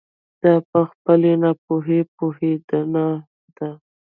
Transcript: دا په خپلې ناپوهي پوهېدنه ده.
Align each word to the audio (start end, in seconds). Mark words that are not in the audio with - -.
دا 0.41 0.53
په 0.69 0.79
خپلې 0.91 1.31
ناپوهي 1.43 1.99
پوهېدنه 2.15 3.05
ده. 3.57 3.69